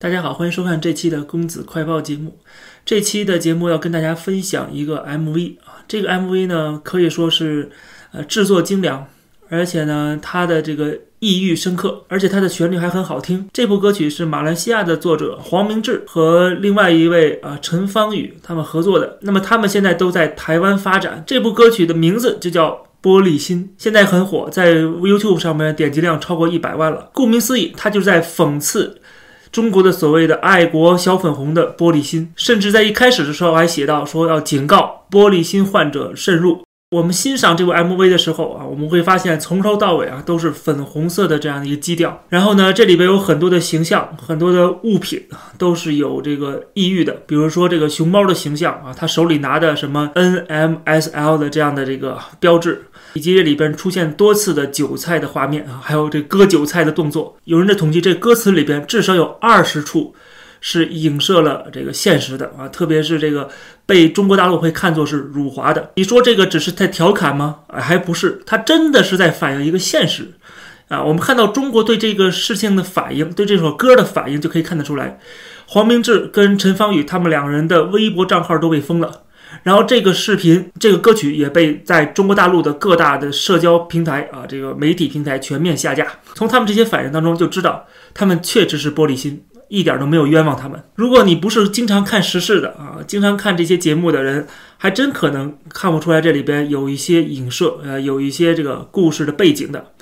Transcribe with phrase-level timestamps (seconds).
[0.00, 2.38] 大家好，欢迎收看这期的公子快报节目。
[2.86, 7.68] 这期的节目要跟大家分享一个 MV 啊，这个 MV 呢可以说是
[8.12, 9.04] 呃制作精良，
[9.48, 13.48] 而且呢它的这个意蕴深刻，而且它的旋律还很好听。
[13.52, 19.18] 这部歌曲是马来西亚的作者黄明志和另外一位啊陈芳宇他们合作的。
[19.22, 21.24] 那么他们现在都在台湾发展。
[21.26, 22.84] 这部歌曲的名字就叫。
[23.00, 27.08] 玻璃心现在很火，在 YouTube 上面点击量超过一百万了。
[27.14, 29.00] 顾名思义，它就是在讽刺。
[29.50, 36.62] 中国的所谓的爱国小粉红的玻璃心，甚至在一开始的时候还写到说要警告玻璃心患者慎入。
[36.90, 42.22] 我们欣赏这部 MV 的时候啊，我们会发现从头到尾啊都是粉红色的这样的一个基调。
[42.30, 45.22] 然后呢，这里边有很多的形象，很多的物品
[45.58, 47.12] 都是有这个异域的。
[47.26, 52.86] 比如说这个熊猫的形象啊，他手里拿的什么 NMSL 的这样的这个标志，
[53.18, 57.36] 以及这里边出现多次的韭菜的画面啊，还有这割韭菜的动作。
[57.44, 60.14] 有人的统计，这歌词里边至少有二十处。
[60.60, 63.48] 是影射了这个现实的啊，特别是这个
[63.86, 65.92] 被中国大陆会看作是辱华的。
[65.94, 67.60] 你说这个只是在调侃吗？
[67.68, 70.32] 啊，还不是，它真的是在反映一个现实
[70.88, 71.00] 啊。
[71.04, 75.20] 我们看到中国对这个事情的反应，对这首歌的反应，就可以看得出来。
[75.66, 79.22] 黄明志跟陈芳宇他们两人的微博账号都被封了，
[79.62, 86.06] 然后这个视频、这个歌曲也被在中国大陆的各大的社交平台啊，这个媒体平台全面下架。
[86.34, 89.44] 从他们这些反应当中就知道，他们确实是玻璃心。
[89.70, 90.82] 一点都没有冤枉他们。
[90.94, 94.46] 如果你不是经常看时事的啊，经常看这些节目的人，
[94.78, 99.92] 还真可能看不出来这里边有一些影射，呃，有一些这个故事的背景的。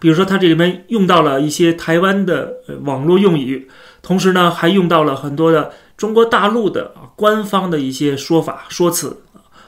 [0.00, 2.52] 比如说，它这里面用到了一些台湾的
[2.82, 3.68] 网络用语，
[4.02, 5.70] 同时呢，还用到了很多的
[6.02, 9.22] 中国大陆的官方的一些说法说辞，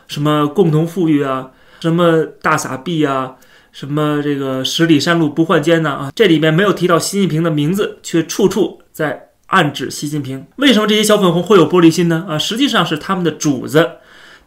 [0.09, 3.37] 什么共同富裕啊，什么大撒币啊，
[3.71, 9.29] 什么这个十里山路不换肩呐啊，这里面没有提到习近平的名字，却处处在。
[9.47, 12.27] 暗指习近平，为什么这些小粉红会有玻璃心呢？
[12.29, 13.89] 啊，实际上是他们的主子，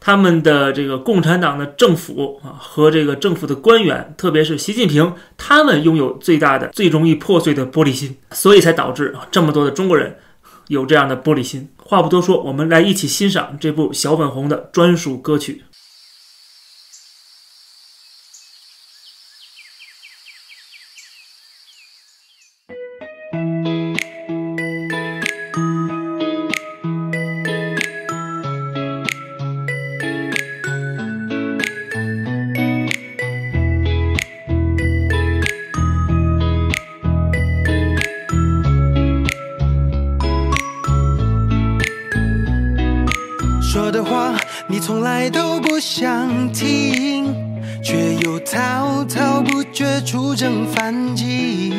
[0.01, 10.13] 他们的这个共产党的政府啊和这个政府的官员，特别是习近平，他们拥有最大的、最容易破碎的玻璃心，所以才导致啊这么多的中国人
[10.67, 11.69] 有这样的玻璃心。
[11.77, 15.63] 话不多说，我们来一起欣赏这部小粉红的专属歌曲。
[44.69, 47.33] 你从来都不想听，
[47.81, 51.71] 却又滔滔不绝出征反击。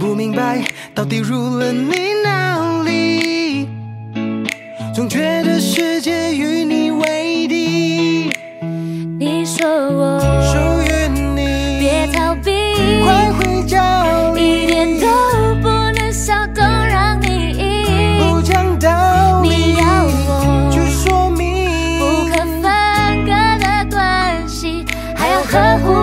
[0.00, 3.68] 不明白到底入了你哪里，
[4.92, 8.30] 总觉得世界与你为敌。
[9.18, 10.13] 你说我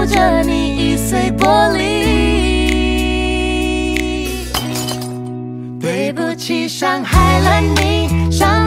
[0.06, 1.79] 着你易碎玻璃。
[5.79, 8.60] 对不起，伤害了你，伤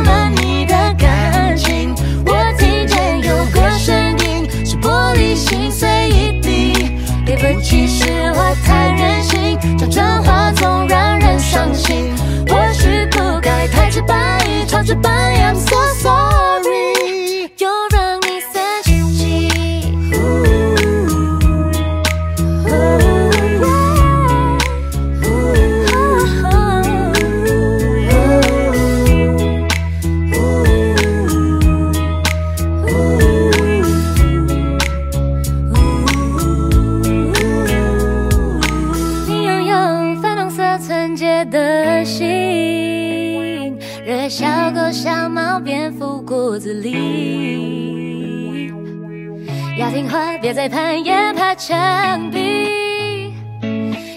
[41.51, 48.71] 的心，热爱小狗、小猫、蝙蝠、骨子里。
[49.79, 52.69] 要听话，别再攀岩爬墙壁。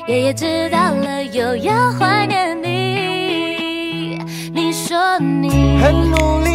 [0.07, 4.19] 爷爷知道了，又要怀念你。
[4.53, 6.46] 你说你很努力，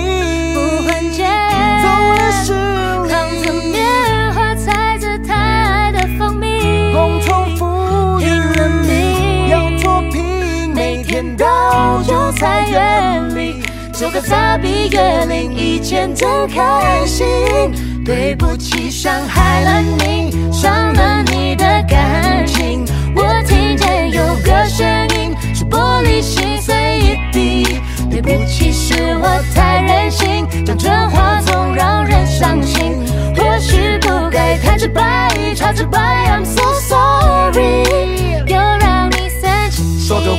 [14.58, 17.26] 比月亮以前更开心
[18.04, 22.84] 对不起伤害了你伤了你的感情。
[23.14, 32.94] 我听见有个声音是玻璃心碎一地对不起是我太任性讲真话总让人伤心。
[33.37, 36.31] 或许不该太直白太直白。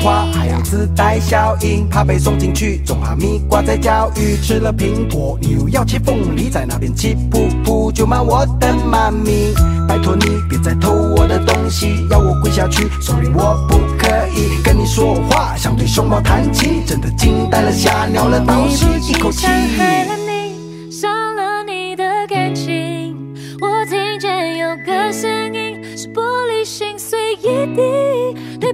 [0.03, 0.09] 气。
[0.09, 4.35] 说个话还要自带效应，怕被送进去，种哈密瓜在钓鱼。
[4.41, 9.53] 吃了苹果，你又要切凤梨，在那边气噗噗，就骂我的妈咪。
[9.87, 19.47] 拜托你别再偷我的东西，要我跪下去，sorry 我不可以跟你说话，想对熊猫弹琴，真的惊呆了，吓尿了，倒吸一口气。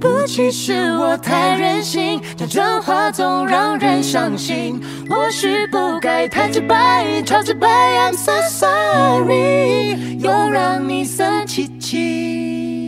[0.00, 4.80] 不起，是我太任性，这真话总让人伤心。
[5.08, 12.79] 或许不该太直白，超直白，I'm so sorry，又让你生气气。